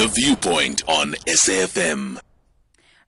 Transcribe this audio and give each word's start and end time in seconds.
The 0.00 0.06
Viewpoint 0.06 0.82
on 0.88 1.12
SAFM. 1.26 2.29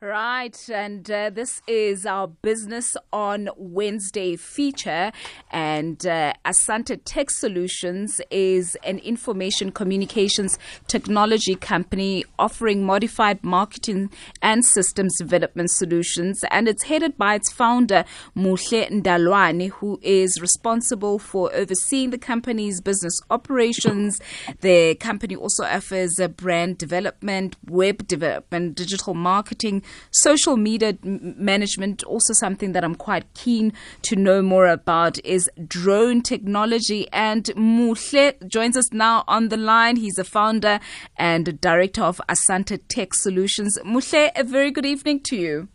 Right, 0.02 0.58
and 0.68 1.08
uh, 1.08 1.30
this 1.30 1.62
is 1.68 2.06
our 2.06 2.26
Business 2.26 2.96
on 3.12 3.48
Wednesday 3.56 4.34
feature. 4.34 5.12
And 5.52 6.04
uh, 6.04 6.32
Asante 6.44 7.00
Tech 7.04 7.30
Solutions 7.30 8.20
is 8.28 8.76
an 8.82 8.98
information 8.98 9.70
communications 9.70 10.58
technology 10.88 11.54
company 11.54 12.24
offering 12.36 12.84
modified 12.84 13.44
marketing 13.44 14.10
and 14.42 14.64
systems 14.64 15.18
development 15.18 15.70
solutions. 15.70 16.44
And 16.50 16.66
it's 16.66 16.82
headed 16.82 17.16
by 17.16 17.36
its 17.36 17.52
founder, 17.52 18.04
Muhle 18.36 18.90
Ndalwane, 18.90 19.70
who 19.70 20.00
is 20.02 20.40
responsible 20.40 21.20
for 21.20 21.54
overseeing 21.54 22.10
the 22.10 22.18
company's 22.18 22.80
business 22.80 23.20
operations. 23.30 24.20
The 24.62 24.96
company 24.96 25.36
also 25.36 25.62
offers 25.62 26.18
brand 26.36 26.78
development, 26.78 27.54
web 27.70 28.08
development, 28.08 28.74
digital 28.74 29.14
marketing 29.14 29.84
social 30.10 30.56
media 30.56 30.96
management, 31.02 32.02
also 32.04 32.32
something 32.32 32.72
that 32.72 32.84
I'm 32.84 32.94
quite 32.94 33.32
keen 33.34 33.72
to 34.02 34.16
know 34.16 34.42
more 34.42 34.66
about, 34.66 35.18
is 35.24 35.50
drone 35.66 36.22
technology. 36.22 37.08
And 37.12 37.44
Muhle 37.56 38.48
joins 38.48 38.76
us 38.76 38.92
now 38.92 39.24
on 39.28 39.48
the 39.48 39.56
line. 39.56 39.96
He's 39.96 40.18
a 40.18 40.24
founder 40.24 40.80
and 41.16 41.60
director 41.60 42.02
of 42.02 42.20
Asante 42.28 42.80
Tech 42.88 43.14
Solutions. 43.14 43.78
Muhle, 43.84 44.30
a 44.36 44.44
very 44.44 44.70
good 44.70 44.86
evening 44.86 45.20
to 45.24 45.36
you. 45.36 45.68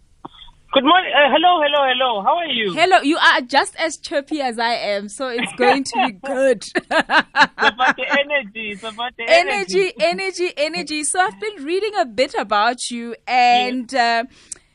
Good 0.77 0.85
morning. 0.85 1.11
Uh, 1.11 1.31
hello, 1.31 1.59
hello, 1.59 1.89
hello. 1.89 2.21
How 2.21 2.37
are 2.37 2.45
you? 2.45 2.71
Hello. 2.71 3.01
You 3.01 3.17
are 3.17 3.41
just 3.41 3.75
as 3.77 3.97
chirpy 3.97 4.41
as 4.41 4.59
I 4.59 4.75
am, 4.75 5.09
so 5.09 5.27
it's 5.27 5.51
going 5.53 5.83
to 5.85 6.05
be 6.05 6.11
good. 6.11 6.63
it's 6.75 6.85
about 6.85 7.95
the 7.95 8.05
energy. 8.07 8.73
It's 8.73 8.83
about 8.83 9.17
the 9.17 9.23
energy. 9.27 9.91
Energy, 9.91 9.93
energy, 9.99 10.53
energy. 10.55 11.03
So 11.03 11.19
I've 11.19 11.39
been 11.39 11.65
reading 11.65 11.93
a 11.99 12.05
bit 12.05 12.35
about 12.35 12.91
you 12.91 13.15
and. 13.27 13.91
Uh, 13.91 14.25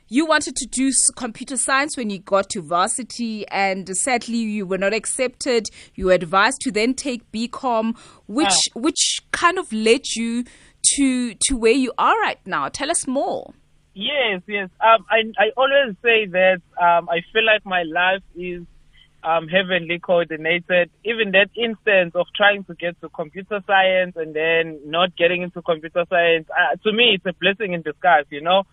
you 0.09 0.27
wanted 0.27 0.57
to 0.57 0.67
do 0.67 0.91
computer 1.17 1.57
science 1.57 1.97
when 1.97 2.11
you 2.11 2.19
got 2.19 2.51
to 2.51 2.61
varsity, 2.61 3.49
and 3.49 3.89
sadly 3.97 4.39
you 4.39 4.67
were 4.67 4.77
not 4.77 4.93
accepted. 4.93 5.69
You 5.95 6.07
were 6.07 6.13
advised 6.13 6.61
to 6.63 6.73
then 6.73 6.93
take 6.93 7.31
BCom, 7.33 7.97
which 8.27 8.49
uh. 8.49 8.81
which 8.81 9.21
kind 9.31 9.59
of 9.59 9.73
led 9.73 10.15
you 10.15 10.45
to 10.97 11.35
to 11.35 11.57
where 11.57 11.73
you 11.73 11.93
are 11.97 12.21
right 12.21 12.45
now. 12.45 12.69
Tell 12.69 12.91
us 12.91 13.07
more. 13.07 13.55
Yes, 13.95 14.43
yes. 14.47 14.71
Um, 14.81 15.05
I 15.11 15.21
I 15.39 15.51
always 15.57 15.97
say 16.03 16.27
that 16.27 16.63
um, 16.81 17.09
I 17.11 17.21
feel 17.33 17.45
like 17.45 17.65
my 17.67 17.83
life 17.83 18.23
is 18.35 18.63
um, 19.23 19.49
heavenly 19.49 19.99
coordinated. 19.99 20.91
Even 21.05 21.33
that 21.33 21.51
instance 21.55 22.13
of 22.15 22.27
trying 22.35 22.65
to 22.65 22.75
get 22.75 22.99
to 23.03 23.09
computer 23.11 23.61
science 23.67 24.15
and 24.17 24.35
then 24.35 24.81
not 24.87 25.15
getting 25.17 25.43
into 25.43 25.61
computer 25.63 26.05
science, 26.09 26.49
uh, 26.51 26.77
to 26.85 26.93
me, 26.93 27.15
it's 27.17 27.27
a 27.27 27.35
blessing 27.39 27.75
in 27.75 27.83
disguise, 27.83 28.25
you 28.31 28.41
know. 28.41 28.65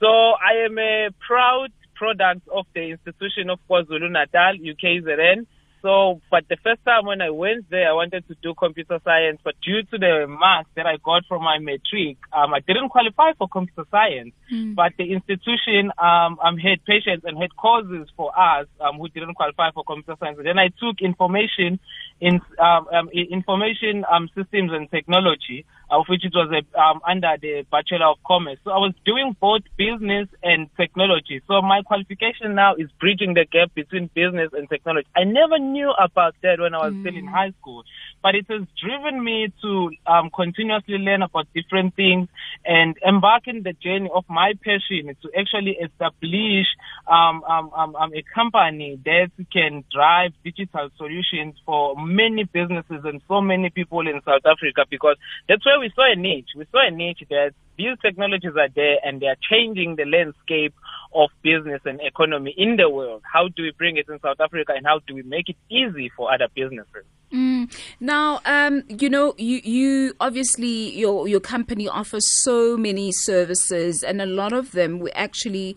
So 0.00 0.06
I 0.06 0.64
am 0.64 0.78
a 0.78 1.08
proud 1.26 1.70
product 1.96 2.46
of 2.48 2.66
the 2.74 2.90
institution 2.92 3.50
of 3.50 3.58
KwaZulu 3.68 4.10
Natal, 4.10 4.54
UKZN. 4.62 5.46
So, 5.82 6.20
but 6.30 6.44
the 6.48 6.56
first 6.64 6.84
time 6.84 7.06
when 7.06 7.20
I 7.20 7.30
went 7.30 7.70
there, 7.70 7.88
I 7.90 7.92
wanted 7.92 8.26
to 8.28 8.34
do 8.42 8.54
computer 8.54 9.00
science, 9.04 9.40
but 9.44 9.54
due 9.64 9.82
to 9.82 9.98
the 9.98 10.26
marks 10.28 10.70
that 10.74 10.86
I 10.86 10.96
got 10.96 11.24
from 11.28 11.42
my 11.42 11.58
matric, 11.58 12.16
um, 12.32 12.52
I 12.52 12.60
didn't 12.60 12.88
qualify 12.88 13.32
for 13.38 13.48
computer 13.48 13.86
science. 13.90 14.32
Mm. 14.52 14.74
But 14.74 14.92
the 14.98 15.12
institution 15.12 15.92
um, 15.98 16.38
um, 16.42 16.58
had 16.58 16.84
patients 16.84 17.24
and 17.24 17.38
had 17.38 17.54
courses 17.56 18.08
for 18.16 18.36
us 18.38 18.66
um, 18.80 18.98
who 18.98 19.08
didn't 19.08 19.34
qualify 19.34 19.70
for 19.70 19.84
computer 19.84 20.16
science. 20.18 20.38
And 20.38 20.46
then 20.46 20.58
I 20.58 20.68
took 20.68 21.00
information 21.00 21.78
in 22.20 22.40
um, 22.58 22.86
um, 22.92 23.08
information 23.10 24.04
um, 24.10 24.28
systems 24.34 24.72
and 24.72 24.90
technology, 24.90 25.64
of 25.90 26.04
which 26.08 26.24
it 26.24 26.32
was 26.34 26.50
a, 26.52 26.80
um, 26.80 27.00
under 27.06 27.34
the 27.40 27.64
Bachelor 27.70 28.10
of 28.10 28.18
Commerce. 28.26 28.58
So 28.64 28.70
I 28.70 28.78
was 28.78 28.92
doing 29.04 29.36
both 29.40 29.62
business 29.76 30.28
and 30.42 30.68
technology. 30.76 31.40
So 31.46 31.62
my 31.62 31.82
qualification 31.82 32.54
now 32.54 32.74
is 32.74 32.88
bridging 33.00 33.34
the 33.34 33.46
gap 33.50 33.74
between 33.74 34.10
business 34.14 34.50
and 34.52 34.68
technology. 34.68 35.06
I 35.16 35.24
never 35.24 35.58
knew 35.58 35.90
about 35.92 36.34
that 36.42 36.58
when 36.58 36.74
I 36.74 36.78
was 36.78 36.92
mm. 36.92 37.02
still 37.02 37.16
in 37.16 37.26
mm. 37.26 37.32
high 37.32 37.52
school, 37.60 37.84
but 38.22 38.34
it 38.34 38.46
has 38.50 38.66
driven 38.82 39.22
me 39.22 39.52
to 39.62 39.90
um, 40.06 40.30
continuously 40.34 40.98
learn 40.98 41.22
about 41.22 41.46
different 41.54 41.94
things 41.94 42.28
and 42.64 42.96
embark 43.02 43.46
in 43.46 43.62
the 43.62 43.72
journey 43.72 44.10
of 44.12 44.24
my 44.28 44.52
passion 44.62 45.14
to 45.22 45.30
actually 45.38 45.78
establish 45.78 46.66
um, 47.06 47.42
um, 47.44 47.70
um, 47.74 47.96
um, 47.96 48.12
a 48.12 48.22
company 48.34 48.98
that 49.04 49.30
can 49.52 49.84
drive 49.92 50.32
digital 50.44 50.90
solutions 50.96 51.54
for 51.64 51.96
many 52.08 52.44
businesses 52.44 53.04
and 53.04 53.20
so 53.28 53.40
many 53.40 53.70
people 53.70 54.00
in 54.00 54.20
South 54.24 54.44
Africa 54.44 54.84
because 54.88 55.16
that's 55.48 55.64
where 55.64 55.78
we 55.78 55.90
saw 55.94 56.10
a 56.10 56.16
niche. 56.16 56.50
We 56.56 56.66
saw 56.72 56.86
a 56.86 56.90
niche 56.90 57.22
that 57.30 57.52
these 57.76 57.96
technologies 58.02 58.56
are 58.58 58.68
there 58.74 58.96
and 59.04 59.20
they 59.20 59.26
are 59.26 59.36
changing 59.48 59.96
the 59.96 60.04
landscape 60.04 60.74
of 61.14 61.30
business 61.42 61.80
and 61.84 62.00
economy 62.00 62.54
in 62.56 62.76
the 62.76 62.90
world. 62.90 63.22
How 63.30 63.48
do 63.48 63.62
we 63.62 63.72
bring 63.76 63.96
it 63.96 64.08
in 64.08 64.18
South 64.20 64.40
Africa 64.40 64.72
and 64.76 64.86
how 64.86 65.00
do 65.06 65.14
we 65.14 65.22
make 65.22 65.48
it 65.48 65.56
easy 65.70 66.10
for 66.16 66.32
other 66.32 66.48
businesses? 66.54 67.04
Mm. 67.32 67.72
Now, 68.00 68.40
um, 68.46 68.82
you 68.88 69.10
know, 69.10 69.34
you, 69.36 69.60
you 69.62 70.14
obviously 70.18 70.96
your 70.96 71.28
your 71.28 71.40
company 71.40 71.86
offers 71.86 72.24
so 72.42 72.76
many 72.76 73.12
services, 73.12 74.02
and 74.02 74.22
a 74.22 74.26
lot 74.26 74.54
of 74.54 74.72
them 74.72 74.98
we 74.98 75.10
actually 75.12 75.76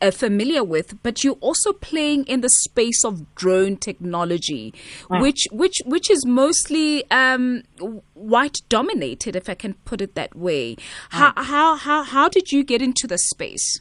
uh, 0.00 0.10
familiar 0.10 0.64
with, 0.64 1.02
but 1.02 1.24
you're 1.24 1.38
also 1.40 1.72
playing 1.72 2.24
in 2.24 2.40
the 2.40 2.48
space 2.48 3.04
of 3.04 3.34
drone 3.34 3.76
technology, 3.76 4.74
mm. 5.10 5.20
which 5.20 5.46
which 5.52 5.82
which 5.84 6.10
is 6.10 6.24
mostly 6.26 7.08
um, 7.10 7.62
white 8.14 8.58
dominated, 8.68 9.36
if 9.36 9.48
I 9.48 9.54
can 9.54 9.74
put 9.84 10.00
it 10.00 10.14
that 10.14 10.36
way. 10.36 10.76
Mm. 10.76 10.82
How 11.10 11.32
how 11.36 11.76
how 11.76 12.02
how 12.02 12.28
did 12.28 12.52
you 12.52 12.64
get 12.64 12.82
into 12.82 13.06
the 13.06 13.18
space? 13.18 13.80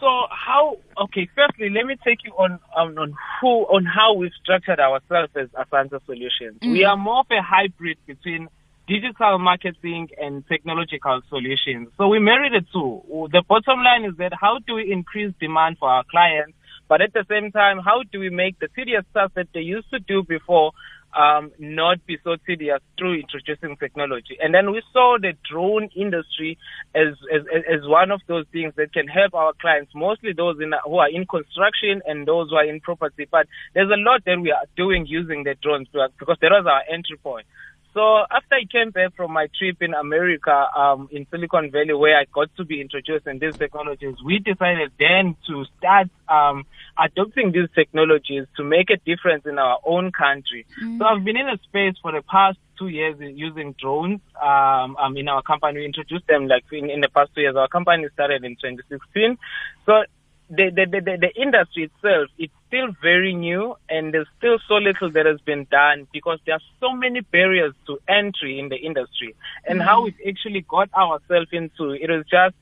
So 0.00 0.26
how? 0.30 0.78
Okay, 1.04 1.28
firstly, 1.34 1.70
let 1.70 1.86
me 1.86 1.96
take 2.04 2.18
you 2.24 2.32
on 2.32 2.58
on, 2.76 2.98
on 2.98 3.14
who 3.40 3.62
on 3.64 3.84
how 3.84 4.14
we've 4.14 4.32
structured 4.42 4.78
ourselves 4.78 5.32
as 5.36 5.48
Asante 5.50 6.04
Solutions. 6.04 6.58
Mm. 6.62 6.72
We 6.72 6.84
are 6.84 6.96
more 6.96 7.20
of 7.20 7.26
a 7.30 7.42
hybrid 7.42 7.96
between 8.06 8.48
digital 8.86 9.38
marketing 9.38 10.08
and 10.18 10.46
technological 10.46 11.20
solutions. 11.28 11.88
So 11.98 12.08
we 12.08 12.18
marry 12.18 12.50
the 12.50 12.64
two. 12.72 13.28
The 13.32 13.42
bottom 13.48 13.82
line 13.82 14.04
is 14.04 14.16
that 14.18 14.32
how 14.32 14.58
do 14.66 14.74
we 14.74 14.92
increase 14.92 15.34
demand 15.40 15.78
for 15.78 15.88
our 15.88 16.04
clients, 16.10 16.56
but 16.88 17.00
at 17.00 17.12
the 17.12 17.24
same 17.28 17.50
time, 17.50 17.78
how 17.78 18.02
do 18.12 18.20
we 18.20 18.30
make 18.30 18.58
the 18.60 18.68
tedious 18.74 19.04
stuff 19.10 19.32
that 19.34 19.48
they 19.52 19.60
used 19.60 19.90
to 19.90 19.98
do 19.98 20.22
before 20.22 20.72
um, 21.16 21.50
not 21.58 22.04
be 22.06 22.18
so 22.22 22.36
tedious 22.46 22.80
through 22.98 23.20
introducing 23.20 23.76
technology. 23.76 24.36
And 24.40 24.54
then 24.54 24.70
we 24.70 24.82
saw 24.92 25.16
the 25.20 25.32
drone 25.50 25.88
industry 25.96 26.58
as, 26.94 27.16
as, 27.32 27.42
as 27.72 27.80
one 27.86 28.10
of 28.10 28.20
those 28.28 28.44
things 28.52 28.74
that 28.76 28.92
can 28.92 29.08
help 29.08 29.32
our 29.32 29.52
clients, 29.58 29.92
mostly 29.94 30.32
those 30.36 30.56
in, 30.60 30.72
who 30.84 30.98
are 30.98 31.08
in 31.08 31.24
construction 31.26 32.02
and 32.06 32.28
those 32.28 32.50
who 32.50 32.56
are 32.56 32.66
in 32.66 32.80
property. 32.80 33.26
But 33.30 33.46
there's 33.74 33.90
a 33.90 33.96
lot 33.96 34.24
that 34.26 34.38
we 34.40 34.50
are 34.50 34.66
doing 34.76 35.06
using 35.06 35.44
the 35.44 35.54
drones 35.62 35.88
because 35.92 36.36
that 36.40 36.50
was 36.50 36.66
our 36.68 36.82
entry 36.92 37.16
point. 37.16 37.46
So 37.96 38.26
after 38.30 38.56
I 38.56 38.66
came 38.70 38.90
back 38.90 39.16
from 39.16 39.32
my 39.32 39.48
trip 39.58 39.80
in 39.80 39.94
America, 39.94 40.66
um, 40.76 41.08
in 41.10 41.26
Silicon 41.30 41.70
Valley, 41.70 41.94
where 41.94 42.18
I 42.18 42.26
got 42.30 42.54
to 42.58 42.64
be 42.66 42.82
introduced 42.82 43.26
in 43.26 43.38
these 43.38 43.56
technologies, 43.56 44.16
we 44.22 44.38
decided 44.38 44.92
then 44.98 45.34
to 45.46 45.64
start 45.78 46.10
um, 46.28 46.66
adopting 46.98 47.52
these 47.52 47.70
technologies 47.74 48.44
to 48.58 48.64
make 48.64 48.90
a 48.90 48.98
difference 48.98 49.46
in 49.46 49.58
our 49.58 49.78
own 49.82 50.12
country. 50.12 50.66
Mm. 50.78 50.98
So 50.98 51.06
I've 51.06 51.24
been 51.24 51.38
in 51.38 51.48
a 51.48 51.56
space 51.64 51.94
for 52.02 52.12
the 52.12 52.20
past 52.20 52.58
two 52.78 52.88
years 52.88 53.16
using 53.18 53.74
drones 53.80 54.20
um, 54.42 54.98
um, 54.98 55.16
in 55.16 55.26
our 55.28 55.40
company. 55.40 55.78
We 55.78 55.86
introduced 55.86 56.26
them 56.26 56.48
like 56.48 56.64
in, 56.70 56.90
in 56.90 57.00
the 57.00 57.08
past 57.08 57.30
two 57.34 57.40
years. 57.40 57.56
Our 57.56 57.68
company 57.68 58.08
started 58.12 58.44
in 58.44 58.56
2016. 58.56 59.38
So 59.86 60.02
the, 60.50 60.70
the, 60.70 60.84
the, 60.84 61.16
the, 61.18 61.40
industry 61.40 61.84
itself, 61.84 62.28
it's 62.38 62.52
still 62.66 62.88
very 63.02 63.34
new 63.34 63.76
and 63.88 64.12
there's 64.12 64.28
still 64.38 64.58
so 64.68 64.74
little 64.74 65.10
that 65.12 65.26
has 65.26 65.40
been 65.40 65.66
done 65.70 66.06
because 66.12 66.38
there 66.46 66.54
are 66.54 66.66
so 66.80 66.92
many 66.92 67.20
barriers 67.20 67.74
to 67.86 67.98
entry 68.08 68.58
in 68.58 68.68
the 68.68 68.76
industry. 68.76 69.34
And 69.66 69.78
mm-hmm. 69.78 69.88
how 69.88 70.04
we've 70.04 70.20
actually 70.26 70.62
got 70.62 70.92
ourselves 70.94 71.48
into 71.52 71.90
it 71.90 72.10
is 72.10 72.24
just, 72.30 72.54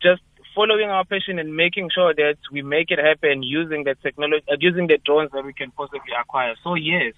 just 0.00 0.22
following 0.54 0.88
our 0.88 1.04
passion 1.04 1.38
and 1.38 1.54
making 1.56 1.90
sure 1.94 2.14
that 2.14 2.38
we 2.50 2.62
make 2.62 2.90
it 2.90 2.98
happen 2.98 3.42
using 3.42 3.84
the 3.84 3.94
technology, 4.02 4.44
uh, 4.50 4.56
using 4.60 4.86
the 4.86 4.98
drones 5.04 5.30
that 5.32 5.44
we 5.44 5.52
can 5.52 5.70
possibly 5.72 6.12
acquire. 6.18 6.54
So 6.64 6.74
yes. 6.74 7.14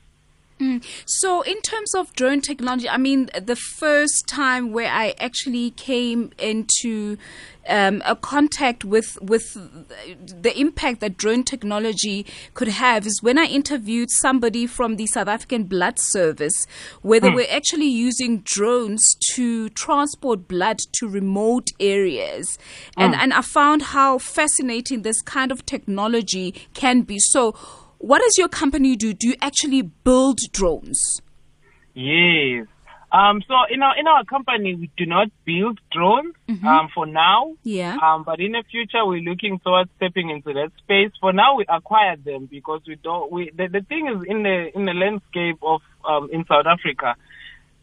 Mm. 0.61 0.85
So, 1.07 1.41
in 1.43 1.61
terms 1.63 1.95
of 1.95 2.13
drone 2.13 2.43
technology, 2.43 2.89
I 2.89 2.99
mean, 2.99 3.31
the 3.41 3.57
first 3.57 4.29
time 4.29 4.73
where 4.73 4.91
I 4.93 5.15
actually 5.19 5.71
came 5.71 6.33
into 6.39 7.17
um, 7.69 8.03
a 8.05 8.17
contact 8.17 8.85
with 8.85 9.19
with 9.23 9.55
the 9.55 10.53
impact 10.59 11.01
that 11.01 11.17
drone 11.17 11.45
technology 11.45 12.27
could 12.53 12.69
have 12.69 13.07
is 13.07 13.23
when 13.23 13.39
I 13.39 13.45
interviewed 13.45 14.11
somebody 14.11 14.67
from 14.67 14.97
the 14.97 15.07
South 15.07 15.29
African 15.29 15.65
Blood 15.65 15.99
Service, 15.99 16.67
where 17.01 17.21
they 17.21 17.31
mm. 17.31 17.37
were 17.37 17.47
actually 17.51 17.89
using 17.89 18.41
drones 18.41 19.17
to 19.35 19.71
transport 19.71 20.47
blood 20.47 20.79
to 20.99 21.09
remote 21.09 21.71
areas, 21.81 22.59
and 22.99 23.15
mm. 23.15 23.19
and 23.19 23.33
I 23.33 23.41
found 23.41 23.83
how 23.83 24.19
fascinating 24.19 25.03
this 25.03 25.23
kind 25.23 25.51
of 25.51 25.65
technology 25.65 26.55
can 26.75 27.03
be. 27.03 27.19
So 27.19 27.55
what 28.01 28.23
does 28.23 28.39
your 28.39 28.49
company 28.49 28.97
do? 28.97 29.13
Do 29.13 29.29
you 29.29 29.37
actually 29.41 29.83
build 29.83 30.39
drones? 30.53 31.21
Yes. 31.95 32.67
Um, 33.13 33.43
so 33.47 33.55
in 33.69 33.83
our 33.83 33.99
in 33.99 34.07
our 34.07 34.25
company, 34.25 34.75
we 34.75 34.91
do 34.97 35.05
not 35.05 35.29
build 35.45 35.81
drones 35.93 36.35
um, 36.65 36.89
for 36.95 37.07
now. 37.07 37.55
Yeah. 37.65 37.99
Um, 38.03 38.23
but 38.23 38.41
in 38.41 38.53
the 38.53 38.63
future, 38.71 39.05
we're 39.05 39.21
looking 39.21 39.59
towards 39.59 39.91
stepping 39.97 40.31
into 40.31 40.53
that 40.55 40.71
space. 40.79 41.11
For 41.21 41.33
now, 41.33 41.57
we 41.57 41.67
acquire 41.69 42.17
them 42.17 42.47
because 42.47 42.83
we 42.87 42.95
don't. 42.97 43.31
We 43.31 43.51
the, 43.55 43.67
the 43.69 43.81
thing 43.83 44.07
is 44.09 44.25
in 44.29 44.45
the 44.45 44.71
in 44.75 44.85
the 44.85 44.95
landscape 44.95 45.59
of 45.63 45.81
um, 46.09 46.31
in 46.33 46.45
South 46.47 46.67
Africa, 46.67 47.17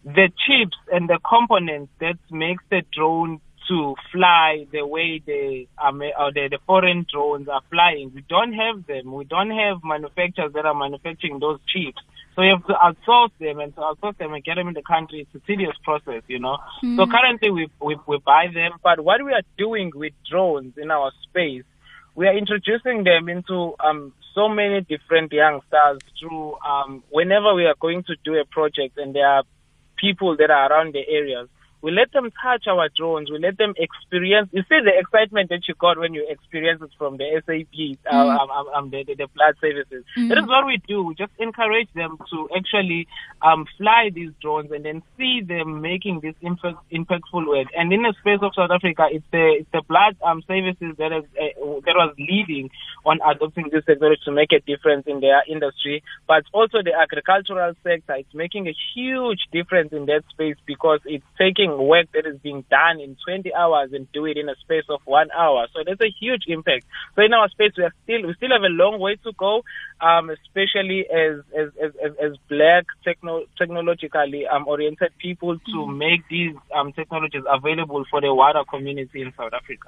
the 0.06 0.30
chips 0.48 0.78
and 0.92 1.10
the 1.10 1.20
components 1.28 1.92
that 2.00 2.18
makes 2.32 2.64
the 2.70 2.84
drone 2.94 3.42
to 3.68 3.96
fly 4.12 4.66
the 4.72 4.86
way 4.86 5.22
the 5.26 5.68
um, 5.78 6.02
or 6.02 6.32
the, 6.32 6.48
the 6.50 6.60
foreign 6.66 7.06
drones 7.12 7.48
are 7.48 7.62
flying. 7.70 8.12
We 8.14 8.24
don't 8.28 8.54
have 8.54 8.86
them. 8.88 9.14
We 9.14 9.26
don't 9.26 9.52
have 9.52 9.84
manufacturers 9.84 10.54
that 10.54 10.66
are 10.66 10.74
manufacturing 10.74 11.40
those 11.40 11.60
chips. 11.68 12.02
So 12.36 12.44
you 12.44 12.56
have 12.56 12.68
to 12.68 12.74
outsource 12.74 13.32
them 13.40 13.60
and 13.60 13.74
to 13.76 13.82
outsource 13.82 14.18
them 14.18 14.34
and 14.34 14.44
get 14.44 14.56
them 14.56 14.68
in 14.68 14.76
the 14.76 14.84
country. 14.84 15.22
It's 15.22 15.44
a 15.44 15.46
tedious 15.48 15.76
process, 15.84 16.22
you 16.28 16.40
know. 16.40 16.58
So 16.96 17.08
currently 17.08 17.50
we, 17.50 17.70
we 17.82 17.98
we 18.08 18.20
buy 18.20 18.48
them, 18.54 18.74
but 18.84 19.00
what 19.04 19.26
we 19.26 19.34
are 19.34 19.42
doing 19.58 19.92
with 19.94 20.14
drones 20.30 20.78
in 20.78 20.92
our 20.92 21.12
space, 21.24 21.64
we 22.16 22.28
are 22.28 22.38
introducing 22.38 23.04
them 23.04 23.28
into 23.28 23.74
um 23.80 24.14
so 24.36 24.48
many 24.48 24.82
different 24.82 25.34
youngsters 25.34 26.00
through 26.20 26.58
um 26.62 27.04
whenever 27.10 27.56
we 27.56 27.66
are 27.66 27.76
going 27.82 28.04
to 28.04 28.16
do 28.24 28.36
a 28.36 28.46
project 28.46 28.98
and 28.98 29.16
there 29.16 29.28
are 29.28 29.44
people 29.98 30.38
that 30.38 30.52
are 30.52 30.72
around 30.72 30.94
the 30.94 31.04
areas. 31.08 31.50
We 31.82 31.92
let 31.92 32.12
them 32.12 32.32
touch 32.42 32.66
our 32.68 32.90
drones. 32.96 33.30
We 33.30 33.40
let 33.40 33.58
them 33.58 33.74
experience. 33.78 34.50
You 34.52 34.64
see 34.64 34.80
the 34.84 34.98
excitement 34.98 35.50
that 35.50 35.68
you 35.68 35.76
got 35.76 35.98
when 35.98 36.14
you 36.14 36.26
experience 36.28 36.82
it 36.82 36.90
from 36.98 37.18
the 37.18 37.42
SAP, 37.46 37.98
uh, 38.12 38.16
um, 38.16 38.50
um, 38.50 38.68
um, 38.76 38.90
the, 38.90 39.04
the, 39.04 39.16
the 39.16 39.28
blood 39.36 39.56
services. 39.62 40.04
That 40.16 40.38
is 40.38 40.48
what 40.48 40.66
we 40.66 40.82
do. 40.88 41.04
We 41.04 41.16
just 41.16 41.32
encourage 41.38 41.90
them 41.94 42.18
to 42.32 42.50
actually 42.56 43.08
um, 43.42 43.66
fly 43.78 44.10
these 44.14 44.32
drones 44.42 44.72
and 44.72 44.86
then 44.86 45.04
see 45.18 45.42
them 45.42 45.82
making 45.82 46.22
this 46.22 46.36
impact, 46.42 46.78
impactful 46.92 47.48
work. 47.48 47.68
And 47.78 47.94
in 47.94 48.02
the 48.02 48.14
space 48.20 48.40
of 48.42 48.54
South 48.56 48.72
Africa, 48.72 49.08
it's 49.12 49.26
the 49.32 49.58
it's 49.60 49.70
the 49.72 49.82
blood 49.88 50.18
um, 50.26 50.42
services 50.48 50.96
that 50.98 51.12
is 51.14 51.24
uh, 51.38 51.80
that 51.86 51.96
was 51.96 52.16
leading 52.18 52.70
on 53.06 53.20
adopting 53.26 53.70
this 53.72 53.86
technology 53.86 54.22
to 54.26 54.32
make 54.32 54.52
a 54.52 54.60
difference 54.60 55.06
in 55.06 55.20
their 55.20 55.44
industry, 55.48 56.04
but 56.28 56.44
also 56.54 56.82
the 56.84 56.94
agricultural 56.94 57.74
sector. 57.84 58.16
It's 58.16 58.34
making 58.34 58.68
a 58.68 58.76
huge 58.96 59.40
difference 59.52 59.94
in 59.94 60.06
that 60.08 60.24
space 60.30 60.58
because 60.66 61.00
it's 61.06 61.26
taking 61.38 61.67
work 61.76 62.08
that 62.14 62.26
is 62.26 62.40
being 62.40 62.64
done 62.70 63.00
in 63.00 63.18
20 63.26 63.54
hours 63.54 63.92
and 63.94 64.12
do 64.12 64.26
it 64.26 64.38
in 64.38 64.48
a 64.50 64.56
space 64.56 64.86
of 64.90 65.02
one 65.06 65.30
hour. 65.32 65.68
So 65.74 65.82
there's 65.86 66.02
a 66.02 66.14
huge 66.20 66.44
impact. 66.48 66.86
So 67.16 67.24
in 67.24 67.34
our 67.34 67.50
space, 67.50 67.74
we 67.78 67.84
are 67.84 67.94
still 68.04 68.28
we 68.28 68.34
still 68.36 68.52
have 68.52 68.64
a 68.64 68.72
long 68.72 69.00
way 69.00 69.18
to 69.24 69.32
go, 69.38 69.64
um, 70.02 70.30
especially 70.30 71.06
as 71.10 71.42
as 71.58 71.70
as, 71.84 72.12
as, 72.22 72.38
black 72.50 72.86
techno- 73.04 73.46
technologically 73.58 74.46
um, 74.48 74.68
oriented 74.68 75.12
people 75.18 75.58
to 75.72 75.88
make 75.88 76.28
these 76.30 76.56
um, 76.76 76.94
technologies 76.94 77.44
available 77.50 78.06
for 78.10 78.22
the 78.22 78.34
wider 78.34 78.64
community 78.70 79.22
in 79.22 79.34
South 79.36 79.54
Africa. 79.54 79.88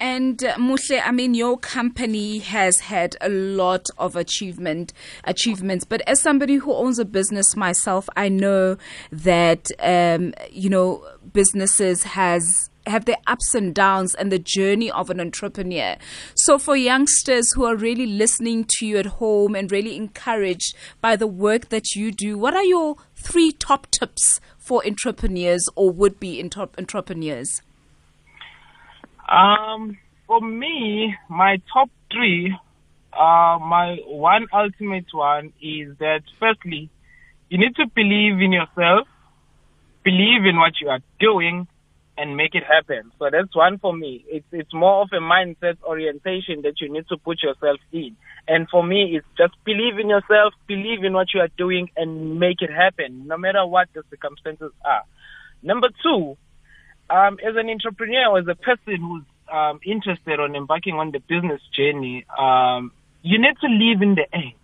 And 0.00 0.42
uh, 0.42 0.56
Muhle, 0.56 1.00
I 1.04 1.12
mean, 1.12 1.34
your 1.34 1.56
company 1.58 2.38
has 2.38 2.80
had 2.80 3.16
a 3.20 3.28
lot 3.28 3.88
of 3.96 4.16
achievement 4.16 4.92
achievements. 5.22 5.84
But 5.84 6.02
as 6.06 6.20
somebody 6.20 6.56
who 6.56 6.72
owns 6.72 6.98
a 6.98 7.04
business 7.04 7.54
myself, 7.54 8.08
I 8.16 8.28
know 8.28 8.76
that 9.12 9.70
um, 9.78 10.34
you 10.50 10.68
know 10.68 11.06
businesses 11.32 12.02
has 12.02 12.70
have 12.86 13.04
their 13.04 13.18
ups 13.26 13.54
and 13.54 13.74
downs 13.74 14.14
and 14.14 14.30
the 14.30 14.38
journey 14.38 14.90
of 14.90 15.10
an 15.10 15.20
entrepreneur. 15.20 15.96
So 16.34 16.58
for 16.58 16.76
youngsters 16.76 17.52
who 17.52 17.64
are 17.64 17.76
really 17.76 18.06
listening 18.06 18.64
to 18.76 18.86
you 18.86 18.98
at 18.98 19.06
home 19.06 19.54
and 19.54 19.70
really 19.70 19.96
encouraged 19.96 20.74
by 21.00 21.16
the 21.16 21.26
work 21.26 21.68
that 21.70 21.94
you 21.94 22.12
do, 22.12 22.38
what 22.38 22.54
are 22.54 22.64
your 22.64 22.96
three 23.16 23.52
top 23.52 23.86
tips 23.90 24.40
for 24.58 24.84
entrepreneurs 24.86 25.68
or 25.76 25.90
would 25.90 26.20
be 26.20 26.42
entrepreneurs? 26.42 27.62
Um, 29.28 29.98
for 30.26 30.40
me, 30.40 31.14
my 31.28 31.60
top 31.72 31.90
three, 32.12 32.54
uh, 33.12 33.58
my 33.60 33.98
one 34.06 34.46
ultimate 34.52 35.06
one 35.12 35.52
is 35.62 35.96
that 35.98 36.22
firstly, 36.38 36.90
you 37.48 37.58
need 37.58 37.76
to 37.76 37.86
believe 37.94 38.40
in 38.40 38.52
yourself, 38.52 39.06
believe 40.02 40.44
in 40.44 40.56
what 40.56 40.80
you 40.80 40.88
are 40.88 41.00
doing, 41.20 41.66
and 42.16 42.36
make 42.36 42.54
it 42.54 42.62
happen. 42.64 43.10
So 43.18 43.28
that's 43.30 43.54
one 43.54 43.78
for 43.78 43.94
me. 43.94 44.24
It's 44.28 44.46
it's 44.52 44.72
more 44.72 45.02
of 45.02 45.08
a 45.12 45.20
mindset 45.20 45.76
orientation 45.82 46.62
that 46.62 46.80
you 46.80 46.92
need 46.92 47.08
to 47.08 47.16
put 47.16 47.42
yourself 47.42 47.80
in. 47.92 48.16
And 48.46 48.68
for 48.68 48.84
me, 48.84 49.16
it's 49.16 49.26
just 49.36 49.54
believe 49.64 49.98
in 49.98 50.08
yourself, 50.08 50.54
believe 50.66 51.02
in 51.02 51.12
what 51.12 51.28
you 51.34 51.40
are 51.40 51.48
doing, 51.56 51.90
and 51.96 52.38
make 52.38 52.60
it 52.60 52.70
happen, 52.70 53.26
no 53.26 53.36
matter 53.36 53.66
what 53.66 53.88
the 53.94 54.02
circumstances 54.10 54.72
are. 54.84 55.02
Number 55.62 55.88
two, 56.02 56.36
um, 57.10 57.38
as 57.46 57.56
an 57.56 57.70
entrepreneur 57.70 58.28
or 58.28 58.38
as 58.38 58.48
a 58.48 58.54
person 58.54 58.96
who's 59.00 59.24
um, 59.52 59.80
interested 59.84 60.40
on 60.40 60.54
embarking 60.54 60.94
on 60.94 61.10
the 61.10 61.20
business 61.20 61.60
journey, 61.76 62.26
um, 62.38 62.92
you 63.22 63.38
need 63.38 63.56
to 63.60 63.68
live 63.68 64.02
in 64.02 64.14
the 64.14 64.26
edge. 64.32 64.54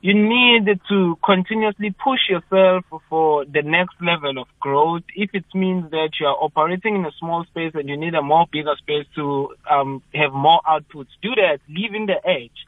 You 0.00 0.14
need 0.14 0.80
to 0.90 1.18
continuously 1.24 1.90
push 1.90 2.20
yourself 2.28 2.84
for 3.08 3.44
the 3.44 3.62
next 3.62 3.96
level 4.00 4.38
of 4.38 4.46
growth. 4.60 5.02
If 5.16 5.30
it 5.32 5.44
means 5.54 5.90
that 5.90 6.10
you 6.20 6.26
are 6.26 6.36
operating 6.36 6.94
in 6.94 7.04
a 7.04 7.10
small 7.18 7.44
space 7.46 7.72
and 7.74 7.88
you 7.88 7.96
need 7.96 8.14
a 8.14 8.22
more 8.22 8.46
bigger 8.52 8.76
space 8.78 9.06
to 9.16 9.54
um, 9.68 10.02
have 10.14 10.32
more 10.32 10.60
outputs, 10.68 11.08
do 11.20 11.30
that. 11.34 11.58
In 11.68 12.06
the 12.06 12.20
edge. 12.24 12.64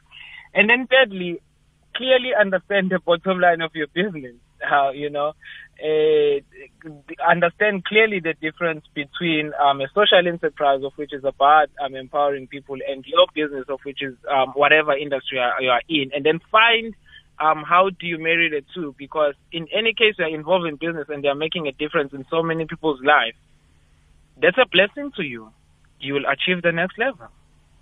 And 0.53 0.69
then 0.69 0.87
thirdly, 0.87 1.39
clearly 1.95 2.31
understand 2.37 2.89
the 2.91 2.99
bottom 2.99 3.39
line 3.39 3.61
of 3.61 3.71
your 3.75 3.87
business. 3.87 4.35
Uh, 4.61 4.91
you 4.91 5.09
know, 5.09 5.33
uh, 5.83 6.89
understand 7.27 7.85
clearly 7.85 8.19
the 8.19 8.33
difference 8.41 8.85
between 8.93 9.53
um, 9.59 9.81
a 9.81 9.87
social 9.95 10.27
enterprise, 10.27 10.83
of 10.83 10.91
which 10.97 11.13
is 11.13 11.23
about 11.23 11.69
um, 11.83 11.95
empowering 11.95 12.47
people, 12.47 12.77
and 12.87 13.05
your 13.07 13.25
business, 13.33 13.65
of 13.69 13.79
which 13.83 14.03
is 14.03 14.15
um, 14.29 14.49
whatever 14.49 14.95
industry 14.95 15.39
you 15.61 15.69
are 15.69 15.81
in, 15.89 16.11
and 16.13 16.25
then 16.25 16.39
find 16.51 16.93
um, 17.41 17.63
how 17.67 17.89
do 17.89 18.05
you 18.05 18.19
marry 18.19 18.49
the 18.49 18.63
two? 18.73 18.93
Because 18.97 19.33
in 19.51 19.67
any 19.73 19.93
case, 19.93 20.15
you're 20.17 20.27
involved 20.27 20.67
in 20.67 20.75
business 20.75 21.07
and 21.09 21.23
they're 21.23 21.35
making 21.35 21.67
a 21.67 21.71
difference 21.71 22.13
in 22.13 22.25
so 22.29 22.43
many 22.43 22.65
people's 22.65 23.01
lives. 23.01 23.37
That's 24.41 24.57
a 24.57 24.65
blessing 24.71 25.11
to 25.17 25.23
you. 25.23 25.51
You 25.99 26.13
will 26.15 26.25
achieve 26.25 26.61
the 26.61 26.71
next 26.71 26.97
level. 26.97 27.27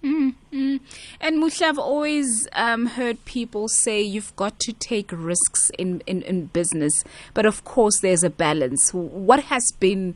Mm-hmm. 0.04 0.78
And 1.20 1.44
Muhle, 1.44 1.62
I've 1.62 1.78
always 1.78 2.48
um, 2.54 2.86
heard 2.86 3.24
people 3.26 3.68
say 3.68 4.02
you've 4.02 4.34
got 4.38 4.60
to 4.60 4.72
take 4.72 5.12
risks 5.12 5.72
in, 5.78 6.02
in, 6.08 6.22
in 6.22 6.46
business, 6.46 7.04
but 7.34 7.46
of 7.46 7.66
course 7.66 8.00
there's 8.00 8.24
a 8.24 8.30
balance. 8.30 8.94
What 8.94 9.44
has 9.46 9.74
been 9.80 10.16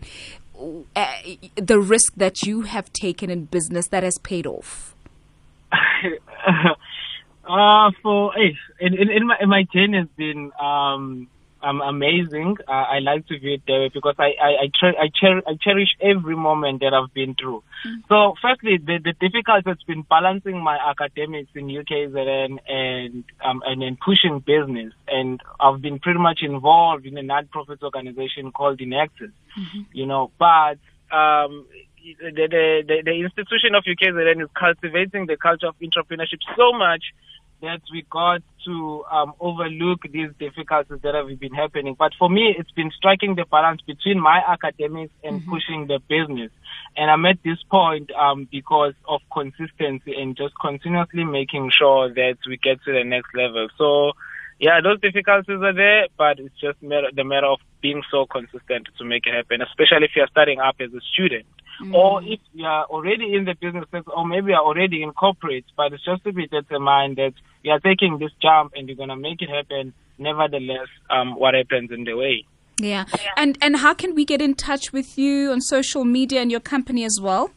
uh, 0.96 1.08
the 1.56 1.80
risk 1.80 2.14
that 2.16 2.44
you 2.44 2.62
have 2.62 2.94
taken 2.94 3.30
in 3.30 3.46
business 3.46 3.88
that 3.88 4.04
has 4.04 4.18
paid 4.20 4.48
off? 4.48 4.96
uh, 7.48 7.92
for 8.02 8.34
in, 8.38 8.56
in, 8.80 9.10
in 9.10 9.28
my 9.28 9.38
in 9.40 9.50
my 9.50 9.64
journey 9.74 9.98
has 9.98 10.08
been 10.18 10.52
um, 10.60 11.28
um, 11.64 11.82
amazing. 11.82 12.58
Uh, 12.68 12.72
I 12.72 13.00
like 13.00 13.26
to 13.28 13.40
view 13.40 13.54
it 13.54 13.62
way 13.68 13.90
because 13.94 14.16
I 14.20 14.34
I 14.42 14.50
I, 14.64 14.70
cher- 14.80 15.00
I, 15.00 15.10
cher- 15.14 15.42
I 15.48 15.56
cherish 15.60 15.90
every 16.02 16.36
moment 16.36 16.82
that 16.82 16.94
I've 16.94 17.14
been 17.14 17.36
through. 17.36 17.64
Mm-hmm. 17.88 18.02
So, 18.10 18.36
firstly, 18.42 18.78
the 18.78 19.00
the 19.04 19.14
difficulty 19.14 19.70
has 19.70 19.82
been 19.88 20.04
balancing 20.04 20.62
my 20.62 20.78
academics 20.78 21.52
in 21.56 21.68
UKZN 21.68 22.60
and 22.68 23.24
um 23.44 23.64
and 23.66 23.82
then 23.82 23.98
pushing 24.04 24.40
business. 24.40 24.94
And 25.08 25.42
I've 25.60 25.82
been 25.82 26.00
pretty 26.00 26.20
much 26.20 26.40
involved 26.44 27.06
in 27.06 27.18
a 27.18 27.24
non-profit 27.24 27.82
organization 27.82 28.52
called 28.52 28.80
Enactus. 28.80 29.32
Mm-hmm. 29.58 29.82
You 29.94 30.06
know, 30.06 30.32
but 30.38 30.78
um 31.12 31.66
the, 32.04 32.84
the, 32.88 33.02
the, 33.06 33.12
institution 33.12 33.76
of 33.76 33.84
UKZN 33.86 34.44
is 34.44 34.50
cultivating 34.58 35.26
the 35.26 35.38
culture 35.38 35.68
of 35.68 35.76
entrepreneurship 35.80 36.40
so 36.56 36.74
much 36.74 37.14
that 37.62 37.82
we 37.94 38.06
got 38.10 38.42
to 38.66 39.06
um, 39.10 39.34
overlook 39.40 40.02
these 40.12 40.30
difficulties 40.38 41.00
that 41.02 41.16
have 41.16 41.40
been 41.40 41.54
happening. 41.54 41.96
But 41.98 42.12
for 42.20 42.30
me, 42.30 42.54
it's 42.58 42.72
been 42.72 42.92
striking 42.92 43.36
the 43.36 43.46
balance 43.50 43.82
between 43.88 44.20
my 44.20 44.42
academics 44.46 45.14
and 45.24 45.40
mm-hmm. 45.40 45.50
pushing 45.50 45.88
the 45.88 46.00
business. 46.10 46.52
And 46.98 47.10
I'm 47.10 47.26
at 47.26 47.42
this 47.44 47.64
point 47.72 48.12
um, 48.12 48.50
because 48.52 48.94
of 49.08 49.22
consistency 49.32 50.14
and 50.14 50.36
just 50.36 50.54
continuously 50.60 51.24
making 51.24 51.72
sure 51.72 52.14
that 52.14 52.38
we 52.46 52.58
get 52.58 52.84
to 52.84 52.92
the 52.92 53.06
next 53.06 53.34
level. 53.34 53.70
So, 53.78 54.12
yeah, 54.60 54.82
those 54.84 55.00
difficulties 55.00 55.62
are 55.62 55.74
there, 55.74 56.08
but 56.18 56.40
it's 56.40 56.60
just 56.60 56.80
the 56.82 57.24
matter 57.24 57.48
of 57.48 57.60
being 57.82 58.04
so 58.12 58.26
consistent 58.26 58.90
to 58.98 59.06
make 59.06 59.26
it 59.26 59.34
happen, 59.34 59.62
especially 59.62 60.06
if 60.06 60.12
you're 60.18 60.28
starting 60.28 60.60
up 60.60 60.76
as 60.82 60.94
a 60.94 61.02
student. 61.14 61.46
Mm. 61.82 61.94
Or 61.94 62.24
if 62.24 62.40
you 62.54 62.66
are 62.66 62.86
already 62.86 63.34
in 63.34 63.46
the 63.46 63.56
business 63.60 63.86
sector, 63.92 64.12
or 64.12 64.28
maybe 64.28 64.52
you 64.52 64.56
are 64.56 64.64
already 64.64 65.02
in 65.04 65.12
corporate, 65.12 65.66
but 65.76 65.94
it's 65.94 66.04
just 66.06 66.24
to 66.24 66.34
be 66.34 66.48
determined 66.48 67.18
that 67.18 67.34
you 67.64 67.72
are 67.72 67.80
taking 67.80 68.20
this 68.20 68.32
jump 68.42 68.74
and 68.76 68.88
you're 68.88 68.98
going 68.98 69.10
to 69.10 69.16
make 69.16 69.42
it 69.42 69.50
happen, 69.50 69.94
nevertheless, 70.18 70.88
um, 71.10 71.36
what 71.36 71.54
happens 71.54 71.92
in 71.92 72.04
the 72.04 72.14
way. 72.14 72.46
Yeah. 72.78 73.06
yeah. 73.14 73.32
And, 73.38 73.58
and 73.62 73.78
how 73.78 73.94
can 73.94 74.16
we 74.16 74.26
get 74.26 74.42
in 74.42 74.56
touch 74.56 74.92
with 74.92 75.18
you 75.18 75.52
on 75.52 75.62
social 75.62 76.06
media 76.06 76.42
and 76.42 76.52
your 76.52 76.60
company 76.60 77.04
as 77.04 77.20
well? 77.22 77.52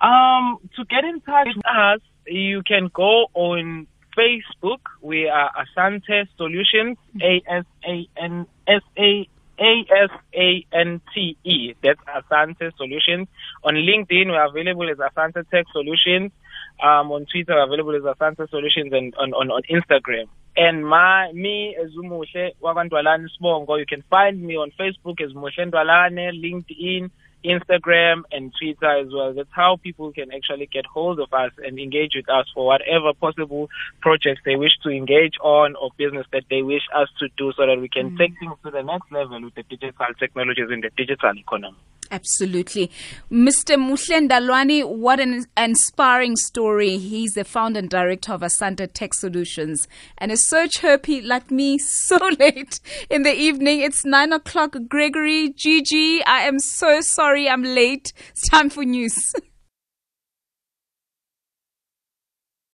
Um, 0.00 0.58
to 0.76 0.84
get 0.84 1.04
in 1.04 1.20
touch 1.20 1.48
with 1.54 1.66
us, 1.66 2.00
you 2.26 2.62
can 2.66 2.90
go 2.92 3.26
on 3.34 3.86
Facebook. 4.16 4.80
We 5.00 5.28
are 5.28 5.50
Asante 5.54 6.26
Solutions, 6.36 6.98
A 7.20 7.42
S 7.48 7.64
A 7.86 8.08
N 8.16 8.46
S 8.66 8.82
A 8.98 9.28
A-S-A-N-T-E. 9.58 11.54
That's 11.82 12.00
Asante 12.06 12.70
Solutions. 12.76 13.28
On 13.64 13.74
LinkedIn, 13.74 14.28
we're 14.28 14.44
available 14.44 14.88
as 14.90 14.98
Asante 14.98 15.48
Tech 15.50 15.66
Solutions. 15.72 16.32
Um, 16.82 17.10
on 17.10 17.26
Twitter, 17.30 17.54
we're 17.54 17.64
available 17.64 17.96
as 17.96 18.02
Asante 18.02 18.48
Solutions 18.50 18.92
and 18.92 19.14
on, 19.16 19.32
on, 19.32 19.50
on 19.50 19.62
Instagram. 19.70 20.28
And 20.56 20.86
my 20.86 21.32
me 21.32 21.76
as 21.82 21.90
Umuhle 21.92 22.52
Wakandwalane 22.62 23.28
Sibongo. 23.38 23.78
You 23.78 23.86
can 23.86 24.02
find 24.08 24.42
me 24.42 24.56
on 24.56 24.72
Facebook 24.78 25.20
as 25.20 25.32
Muhle 25.32 25.70
Ndwalane, 25.70 26.32
LinkedIn, 26.42 27.10
Instagram 27.46 28.22
and 28.32 28.52
Twitter 28.58 28.90
as 28.98 29.08
well. 29.12 29.32
That's 29.32 29.48
how 29.52 29.76
people 29.76 30.12
can 30.12 30.32
actually 30.32 30.66
get 30.66 30.86
hold 30.86 31.20
of 31.20 31.32
us 31.32 31.52
and 31.64 31.78
engage 31.78 32.14
with 32.14 32.28
us 32.28 32.46
for 32.54 32.66
whatever 32.66 33.12
possible 33.14 33.70
projects 34.00 34.42
they 34.44 34.56
wish 34.56 34.76
to 34.82 34.90
engage 34.90 35.34
on 35.42 35.76
or 35.76 35.90
business 35.96 36.26
that 36.32 36.44
they 36.50 36.62
wish 36.62 36.82
us 36.94 37.08
to 37.20 37.28
do 37.36 37.52
so 37.56 37.66
that 37.66 37.80
we 37.80 37.88
can 37.88 38.10
mm. 38.10 38.18
take 38.18 38.38
things 38.38 38.54
to 38.64 38.70
the 38.70 38.82
next 38.82 39.10
level 39.12 39.42
with 39.42 39.54
the 39.54 39.62
digital 39.64 40.06
technologies 40.18 40.70
in 40.70 40.80
the 40.80 40.90
digital 40.96 41.32
economy. 41.36 41.76
Absolutely. 42.10 42.90
Mr. 43.30 43.76
Muhle 43.76 44.28
Ndwalane, 44.28 44.88
what 44.88 45.18
an 45.18 45.46
inspiring 45.56 46.36
story. 46.36 46.98
He's 46.98 47.32
the 47.32 47.44
founder 47.44 47.80
and 47.80 47.90
director 47.90 48.32
of 48.32 48.42
Asante 48.42 48.92
Tech 48.92 49.12
Solutions 49.14 49.88
and 50.18 50.30
a 50.30 50.36
search 50.36 50.80
herpy 50.82 51.24
like 51.24 51.50
me 51.50 51.78
so 52.06 52.18
late 52.38 52.80
in 53.10 53.22
the 53.22 53.34
evening. 53.34 53.80
It's 53.80 54.04
nine 54.04 54.32
o'clock. 54.32 54.76
Gregory, 54.88 55.50
Gigi, 55.50 56.22
I 56.24 56.42
am 56.42 56.58
so 56.58 57.00
sorry 57.00 57.48
I'm 57.48 57.62
late. 57.62 58.12
It's 58.30 58.48
time 58.48 58.70
for 58.70 58.84
news. 58.84 59.34